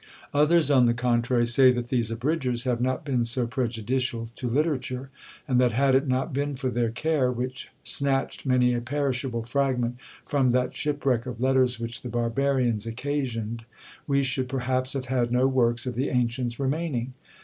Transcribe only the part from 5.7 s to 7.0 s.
had it not been for their